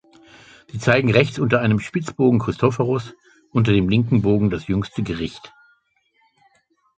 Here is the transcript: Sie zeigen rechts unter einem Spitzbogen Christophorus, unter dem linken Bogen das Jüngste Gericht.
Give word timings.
Sie 0.71 0.79
zeigen 0.79 1.11
rechts 1.11 1.37
unter 1.37 1.61
einem 1.61 1.79
Spitzbogen 1.79 2.39
Christophorus, 2.39 3.13
unter 3.51 3.71
dem 3.71 3.87
linken 3.87 4.23
Bogen 4.23 4.49
das 4.49 4.65
Jüngste 4.65 5.03
Gericht. 5.03 5.53